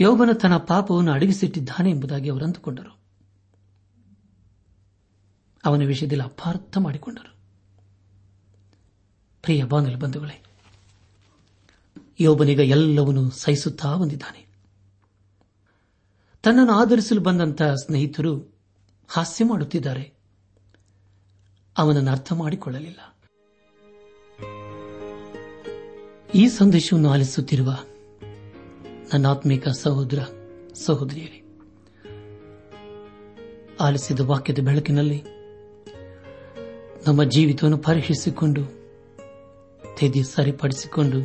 [0.00, 2.98] ಯೋಬನ ತನ್ನ ಪಾಪವನ್ನು ಅಡಗಿಸಿಟ್ಟಿದ್ದಾನೆ ಎಂಬುದಾಗಿ ಅವರು ಅಂದುಕೊಂಡರು.
[5.64, 7.34] ಅವನ ವಿಷಯದಲ್ಲಿ ಅಪಾರ್ಥ ಮಾಡಿಕೊಂಡರು.
[9.42, 10.42] ಪ್ರಿಯ ಬಾನಲು ಬಂಧುಗಳೇ,
[12.20, 14.46] ಯೋಬನಿಗ ಎಲ್ಲವನ್ನೂ ಸಹಿಸುತ್ತಾ ಬಂದಿದ್ದಾನೆ.
[16.42, 18.58] ತನ್ನನ್ನು ಆಧರಿಸಲು ಬಂದಂತಹ ಸ್ನೇಹಿತರು
[19.08, 20.12] ಹಾಸ್ಯ ಮಾಡುತ್ತಿದ್ದಾರೆ.
[21.78, 23.16] ಅವನನ್ನು ಅರ್ಥ ಮಾಡಿಕೊಳ್ಳಲಿಲ್ಲ.
[26.34, 27.78] ಈ ಸಂದೇಶವನ್ನು ಆಲಿಸುತ್ತಿರುವ
[29.12, 30.18] ನನ್ನಾತ್ಮಿಕ ಸಹೋದರ,
[30.74, 31.42] ಸಹೋದರಿಯರೇ,
[33.80, 35.22] ಆಲಿಸಿದ ವಾಕ್ಯದ ಬೆಳಕಿನಲ್ಲಿ
[37.06, 38.62] ನಮ್ಮ ಜೀವಿತವನ್ನು ಪರೀಕ್ಷಿಸಿಕೊಂಡು
[39.96, 41.18] ತೆದಿ ಸರಿಪಡಿಸಿಕೊಂಡು,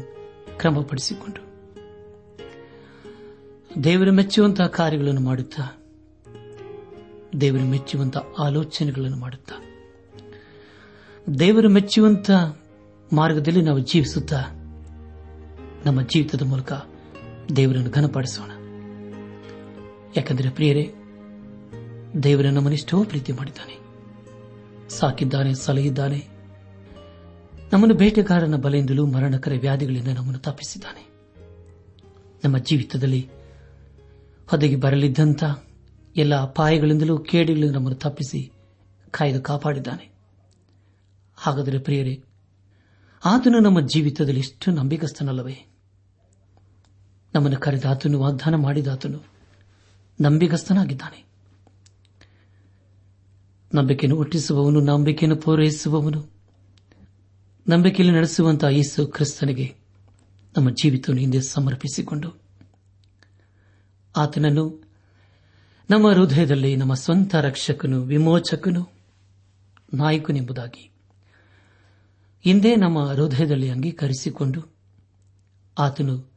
[0.58, 1.42] ಕ್ರಮಪಡಿಸಿಕೊಂಡು,
[3.84, 5.64] ದೇವರ ಮೆಚ್ಚುವಂತಹ ಕಾರ್ಯಗಳನ್ನು ಮಾಡುತ್ತಾ,
[7.42, 9.56] ದೇವರು ಮೆಚ್ಚುವಂತಹ ಆಲೋಚನೆಗಳನ್ನು ಮಾಡುತ್ತಾ,
[11.40, 12.32] ದೇವರು ಮೆಚ್ಚುವಂತ
[13.14, 14.42] ಮಾರ್ಗದಲ್ಲಿ ನಾವು ಜೀವಿಸುತ್ತಾ,
[15.86, 16.74] ನಮ್ಮ ಜೀವಿತದ ಮೂಲಕ
[17.56, 18.52] ದೇವರನ್ನು ಘನಪಡಿಸೋಣ.
[20.18, 20.94] ಯಾಕಂದರೆ ಪ್ರಿಯರೇ,
[22.24, 23.82] ದೇವರ ನಮ್ಮನ್ನೆಷ್ಟೋ ಪ್ರೀತಿ ಮಾಡಿದ್ದಾನೆ.
[24.90, 26.28] ಸಾಕಿದ್ದಾನೆ, ಸಲಹಿದ್ದಾನೆ.
[27.74, 31.08] ನಮ್ಮನ್ನು ಬೇಟೆಗಾರನ ಬಲೆಯಿಂದಲೂ ಮರಣಕರ ವ್ಯಾಧಿಗಳಿಂದ ನಮ್ಮನ್ನು ತಪ್ಪಿಸಿದ್ದಾನೆ.
[32.46, 33.30] ನಮ್ಮ ಜೀವಿತದಲ್ಲಿ
[34.48, 35.44] ಹೊದಗಿ ಬರಲಿದ್ದಂಥ
[36.16, 38.52] ಎಲ್ಲ ಅಪಾಯಗಳಿಂದಲೂ ಕೇಡುಗಳಿಂದ ನಮ್ಮನ್ನು ತಪ್ಪಿಸಿ
[39.12, 40.12] ಕಾಯ್ದು ಕಾಪಾಡಿದ್ದಾನೆ.
[41.38, 42.24] ಹಾಗಾದರೆ ಪ್ರಿಯರೇ,
[43.26, 45.71] ಆತನು ನಮ್ಮ ಜೀವಿತದಲ್ಲಿ ಎಷ್ಟು ನಂಬಿಕಸ್ಥನಲ್ಲವೇ
[47.36, 49.20] ನಮ್ಮನ್ನು ಕರೆದಾತನು ವಾಗ್ದಾನ ಮಾಡಿದಾತನು
[50.22, 51.26] ನಂಬಿಗಸ್ತನಾಗಿದ್ದಾನೆ.
[53.76, 56.32] ನಂಬಿಕೆಯನ್ನು ಹುಟ್ಟಿಸುವವನು, ನಂಬಿಕೆಯನ್ನು ಪೂರೈಸುವವನು,
[57.70, 59.76] ನಂಬಿಕೆಯಲ್ಲಿ ನಡೆಸುವಂತಹ ಯೇಸು ಕ್ರಿಸ್ತನಿಗೆ
[60.58, 62.42] ನಮ್ಮ ಜೀವಿತವನ್ನು ಹಿಂದೆ ಸಮರ್ಪಿಸಿಕೊಂಡು
[64.18, 64.84] ಆತನನ್ನು
[65.90, 68.92] ನಮ್ಮ ಹೃದಯದಲ್ಲಿ ನಮ್ಮ ಸ್ವಂತ ರಕ್ಷಕನು, ವಿಮೋಚಕನು,
[69.94, 70.92] ನಾಯಕನೆಂಬುದಾಗಿ
[72.44, 74.76] ಹಿಂದೆ ನಮ್ಮ ಹೃದಯದಲ್ಲಿ ಅಂಗೀಕರಿಸಿಕೊಂಡು
[75.80, 76.31] ಆತನು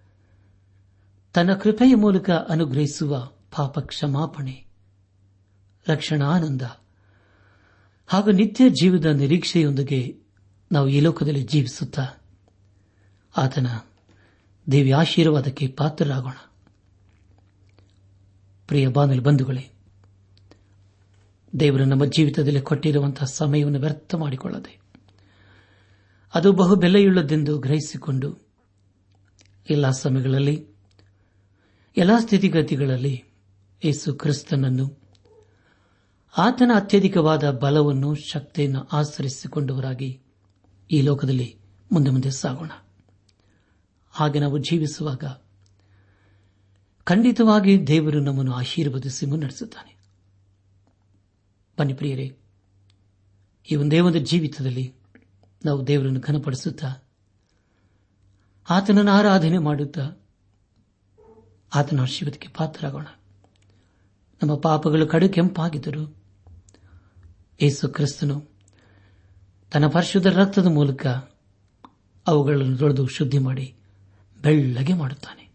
[1.35, 4.67] ತನ್ನ ಕೃಪೆಯ ಮೂಲಕ ಅನುಗ್ರಹಿಸುವ ಪಾಪ ಕ್ಷಮಾಪಣೆ
[5.89, 6.63] ರಕ್ಷಣಾನಂದ.
[8.07, 10.19] ಹಾಗೂ ನಿತ್ಯ ಜೀವದ ನಿರೀಕ್ಷೆಯೊಂದಿಗೆ
[10.73, 12.07] ನಾವು ಈ ಲೋಕದಲ್ಲಿ ಜೀವಿಸುತ್ತಾ
[13.37, 13.67] ಆತನ
[14.73, 16.33] ದೇವಿ ಆಶೀರ್ವಾದಕ್ಕೆ ಪಾತ್ರರಾಗೋಣ.
[18.67, 19.71] ಪ್ರಿಯ ಬಾನಲಿ ಬಂಧುಗಳೇ,
[21.61, 24.81] ದೇವರು ನಮ್ಮ ಜೀವಿತದಲ್ಲಿ ಕೊಟ್ಟಿರುವಂತಹ ಸಮಯವನ್ನು ವ್ಯರ್ಥ ಮಾಡಿಕೊಳ್ಳದೆ,
[26.35, 28.39] ಅದು ಬಹು ಬೆಲೆಯುಳ್ಳದೆಂದು ಗ್ರಹಿಸಿಕೊಂಡು,
[29.71, 30.74] ಎಲ್ಲಾ ಸಮಯಗಳಲ್ಲಿ
[31.97, 33.25] ಎಲ್ಲಾ ಸ್ಥಿತಿಗತಿಗಳಲ್ಲಿ
[33.85, 35.01] ಯೇಸು ಕ್ರಿಸ್ತನನ್ನು,
[36.39, 40.23] ಆತನ ಅತ್ಯಧಿಕವಾದ ಬಲವನ್ನು, ಶಕ್ತಿಯನ್ನು ಆಚರಿಸಿಕೊಂಡವರಾಗಿ
[40.91, 41.59] ಈ ಲೋಕದಲ್ಲಿ
[41.93, 42.71] ಮುಂದೆ ಮುಂದೆ ಸಾಗೋಣ.
[44.11, 45.25] ಹಾಗೆ ನಾವು ಜೀವಿಸುವಾಗ
[47.05, 49.97] ಖಂಡಿತವಾಗಿ ದೇವರು ನಮ್ಮನ್ನು ಆಶೀರ್ವದಿಸಿ ಮುನ್ನಡೆಸುತ್ತಾನೆ.
[51.79, 52.39] ಬನ್ನಿ ಪ್ರಿಯರೇ,
[53.71, 54.95] ಈ ಒಂದೇ ಒಂದು ಜೀವಿತದಲ್ಲಿ
[55.65, 57.09] ನಾವು ದೇವರನ್ನು ಘನಪಡಿಸುತ್ತಾ,
[58.71, 60.24] ಆತನನ್ನು ಆರಾಧನೆ ಮಾಡುತ್ತಾ
[61.75, 63.07] ಆತನ ಆಶೀರ್ವಾದಕ್ಕೆ ಪಾತ್ರರಾಗೋಣ.
[64.43, 66.17] ನಮ್ಮ ಪಾಪಗಳು ಕಡು ಕೆಂಪಾಗಿದ್ದರು
[67.61, 68.51] ಏಸು ಕ್ರಿಸ್ತನು
[69.73, 71.07] ತನ್ನ ಪರಿಶುದ್ಧ ರಕ್ತದ ಮೂಲಕ
[72.27, 73.75] ಅವುಗಳನ್ನು ತೊಳೆದು ಶುದ್ಧಿ ಮಾಡಿ
[74.43, 75.51] ಬೆಳ್ಳಗೆ ಮಾಡುತ್ತಾನೆ.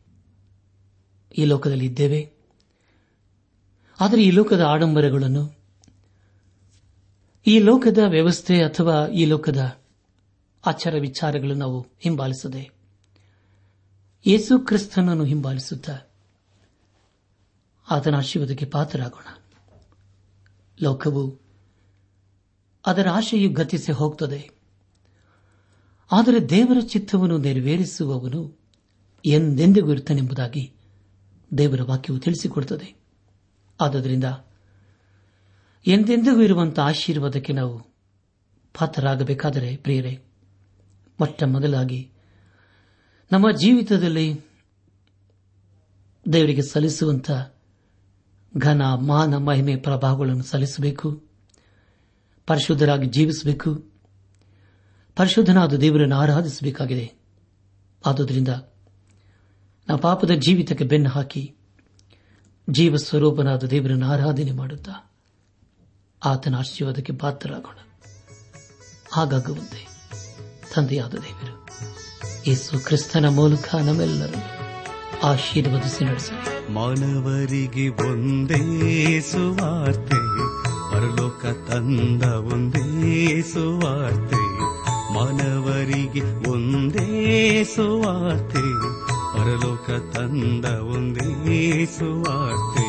[1.38, 2.32] ಈ ಲೋಕದಲ್ಲಿ ಇದ್ದೇವೆ.
[4.00, 5.60] ಆದರೆ ಈ ಲೋಕದ ಆಡಂಬರಗಳನ್ನು,
[7.48, 9.78] ಈ ಲೋಕದ ವ್ಯವಸ್ಥೆ ಅಥವಾ ಈ ಲೋಕದ
[10.66, 12.70] ಆಚಾರ ವಿಚಾರಗಳನ್ನು ನಾವು ಹಿಂಬಾಲಿಸದೆ,
[14.26, 16.09] ಯೇಸು ಕ್ರಿಸ್ತನನ್ನು ಹಿಂಬಾಲಿಸುತ್ತಾ
[17.90, 19.38] ಆತನ ಆಶೀರ್ವಾದಕ್ಕೆ ಪಾತ್ರರಾಗೋಣ.
[20.82, 21.40] ಲೋಕವು
[22.86, 24.50] ಅದರ ಆಶೆಯು ಗತಿಸಿ ಹೋಗ್ತದೆ.
[26.12, 28.60] ಆದರೆ ದೇವರ ಚಿತ್ತವನ್ನು ನೆರವೇರಿಸುವವನು
[29.26, 30.74] ಎಂದೆಂದಿಗೂ ಇರುತ್ತಾನೆಂಬುದಾಗಿ
[31.58, 32.96] ದೇವರ ವಾಕ್ಯವು ತಿಳಿಸಿಕೊಡುತ್ತದೆ.
[33.82, 34.24] ಆದ್ದರಿಂದ
[35.88, 37.80] ಎಂದೆಂದಿಗೂ ಇರುವಂತಹ ಆಶೀರ್ವಾದಕ್ಕೆ ನಾವು
[38.80, 40.24] ಪಾತ್ರರಾಗಬೇಕಾದರೆ ಪ್ರಿಯರೇ,
[41.20, 42.12] ಮೊಟ್ಟ ಮೊದಲಾಗಿ
[43.32, 44.42] ನಮ್ಮ ಜೀವಿತದಲ್ಲಿ
[46.34, 47.32] ದೇವರಿಗೆ ಸಲ್ಲಿಸುವಂತ
[48.58, 51.24] ಘನ, ಮಾನ, ಮಹಿಮೆ, ಪ್ರಭಾವಗಳನ್ನು ಸಲ್ಲಿಸಬೇಕು.
[52.48, 53.90] ಪರಿಶುದ್ಧರಾಗಿ ಜೀವಿಸಬೇಕು.
[55.16, 57.14] ಪರಿಶುದ್ಧನಾದ ದೇವರನ್ನು ಆರಾಧಿಸಬೇಕಾಗಿದೆ.
[58.06, 58.48] ಆದುದರಿಂದ
[59.88, 61.56] ನಾವು ಪಾಪದ ಜೀವಿತಕ್ಕೆ ಬೆನ್ನು ಹಾಕಿ
[62.70, 65.14] ಜೀವ ಸ್ವರೂಪನಾದ ದೇವರನ್ನು ಆರಾಧನೆ ಮಾಡುತ್ತಾ
[66.26, 67.78] ಆತನ ಆಶೀರ್ವಾದಕ್ಕೆ ಪಾತ್ರರಾಗೋಣ.
[69.12, 69.88] ಹಾಗಾಗುವಂತೆ
[70.76, 71.68] ತಂದೆಯಾದ ದೇವರು,
[72.48, 76.59] ಯೇಸು ಕ್ರಿಸ್ತನ ಮೂಲಕ ನಮ್ಮೆಲ್ಲರನ್ನು ಆಶೀರ್ವದಿಸಿ ನಡೆಸಲಿ.
[76.74, 78.62] ಮಾನವರಿಗೆ ಒಂದೇ
[79.22, 80.20] ಸುವಾರ್ತೆ
[80.92, 84.42] ಪರಲೋಕ ತಂದ ಒಂದೇ ಸುವಾರ್ತೆ
[85.14, 87.08] ಮಾನವರಿಗೆ ಒಂದೇ
[87.64, 88.64] ಸುವಾರ್ತೆ
[89.36, 92.89] ಪರಲೋಕ ತಂದ ಒಂದೇ ಸುವಾರ್ತೆ.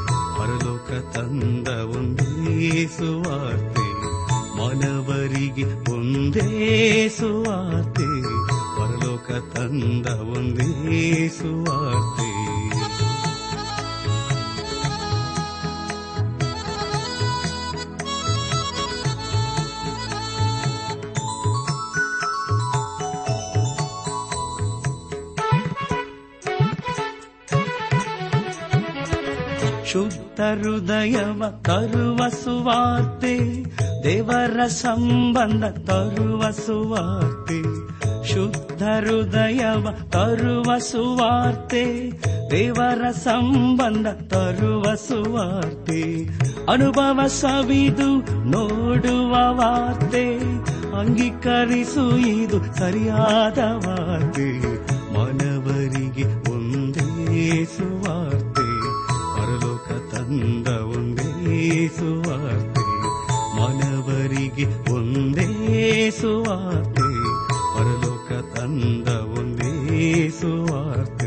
[0.41, 2.29] ಪರಲೋಕ ತಂದ ಒಂದೇ
[2.87, 3.83] ಸುವಾರ್ತೆ
[4.57, 6.47] ಮನವರಿಗೆ ಒಂದೇ
[7.09, 8.07] ಸುವಾರ್ತೆ
[8.77, 10.69] ಪರಲೋಕ ತಂದ ಒಂದೇ
[11.37, 12.29] ಸುವಾರ್ತೆ
[30.41, 33.63] ಹೃದಯವ ತರುವ ಸುವಾರ್ತೆ,
[34.03, 37.91] ದೇವರ ಸಂಬಂಧ ತರುವ ಸುವಾರ್ತೆ.
[38.33, 42.11] ಶುದ್ಧ ಹೃದಯವ ತರುವ ಸುವಾರ್ತೆ,
[42.51, 46.25] ದೇವರ ಸಂಬಂಧ ತರುವ ಸುವಾರ್ತೆ.
[46.71, 50.35] ಅನುಭವ ಸವಿದು ನೋಡುವ ವಾರ್ತೆ,
[50.99, 54.61] ಅಂಗೀಕರಿಸು ಇದು ಸರಿಯಾದ ವಾರ್ತೆ.
[55.13, 58.00] ಮನವರಿಗೆ ಒಂದೇ ಸುವಾರ್ತೆ
[61.97, 62.85] ಸುವಾರ್ತೆ
[63.57, 65.47] ಮನವರಿಗೆ ಒಂದೇ
[66.19, 67.07] ಸುವಾರ್ತೆ
[67.73, 69.07] ಪರಲೋಕ ತಂದ
[69.39, 69.71] ಒಂದೇ
[70.39, 71.20] ಸುವಾರ್ತೆ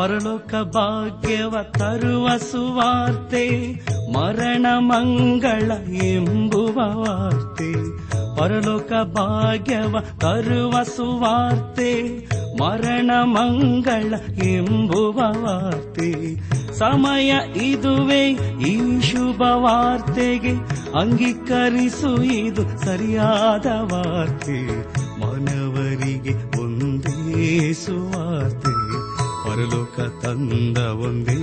[0.00, 3.72] ಪರಲೋಕ ಭಾಗ್ಯವ ತರುವ ಸುವಾರ್ತೆ,
[4.12, 7.72] ಮರಣ ಮಂಗಳ ಎಂಬುವ ವಾರ್ತೆ.
[8.38, 12.18] ಪರಲೋಕ ಭಾಗ್ಯವ ತರುವ ಸುವಾರ್ತೆ,
[12.62, 16.34] ಮರಣ ಮಂಗಳ ಎಂಬುವ ವಾರ್ತೆ.
[16.78, 18.28] ಸಮಯ ಇದುವೇ
[18.68, 20.52] ಈ ಶುಭ ವಾರ್ತೆಗೆ,
[21.00, 24.66] ಅಂಗೀಕರಿಸು ಇದು ಸರಿಯಾದ ವಾರ್ತೆ.
[25.20, 28.79] ಮಾನವರಿಗೆ ಒಂದೇ ಸುವಾರ್ತೆ.
[29.50, 31.36] ಪರಲೋಕ ತಂದ ಒಂದೇ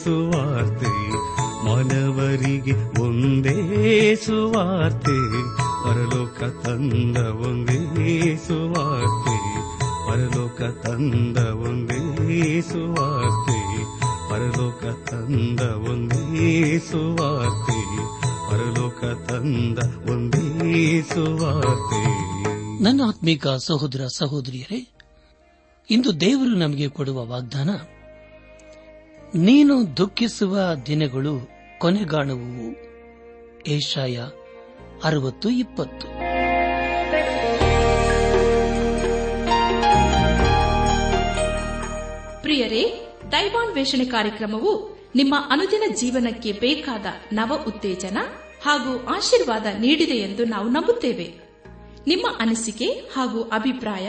[0.00, 0.90] ಸುವಾರ್ತೆ
[1.66, 3.54] ಮನವರಿಗೆ ಒಂದೇ
[4.24, 5.14] ಸುವಾರ್ತೆ
[5.84, 7.78] ಪರಲೋಕ ತಂದ ಒಂದೇ
[8.46, 9.36] ಸುವಾರ್ತೆ
[10.08, 12.00] ಪರಲೋಕ ತಂದ ಒಂದೇ
[12.68, 13.56] ಸುವಾರ್ತೆ
[14.30, 16.20] ಪರಲೋಕ ತಂದ ಒಂದೇ
[16.90, 17.78] ಸುವಾರ್ತೆ
[18.50, 19.78] ಪರಲೋಕ ತಂದ
[20.10, 20.44] ಒಂದೇ
[21.14, 22.02] ಸುವಾರ್ತೆ
[22.80, 24.80] ನನ್ನ ಆತ್ಮೀಕ ಸಹೋದರ ಸಹೋದರಿಯರೇ
[25.90, 27.70] ಇಂದು ದೇವರು ನಮಗೆ ಕೊಡುವ ವಾಗ್ದಾನ,
[29.34, 31.32] ನೀನು ದುಃಖಿಸುವ ದಿನಗಳು
[31.78, 32.66] ಕೊನೆಗಾಣುವು
[33.68, 34.16] ಏಷಾಯ
[35.04, 36.06] ಅರವತ್ತು ಇಪ್ಪತ್ತು.
[42.42, 42.84] ಪ್ರಿಯರೇ,
[43.32, 44.72] ದೈವಾನ್ವೇಷಣೆ ಕಾರ್ಯಕ್ರಮವು
[45.14, 48.18] ನಿಮ್ಮ ಅನುದಿನ ಜೀವನಕ್ಕೆ ಬೇಕಾದ ನವ ಉತ್ತೇಜನ
[48.62, 51.34] ಹಾಗೂ ಆಶೀರ್ವಾದ ನೀಡಿದೆ ಎಂದು ನಾವು ನಂಬುತ್ತೇವೆ.
[52.06, 54.08] ನಿಮ್ಮ ಅನಿಸಿಕೆ ಹಾಗೂ ಅಭಿಪ್ರಾಯ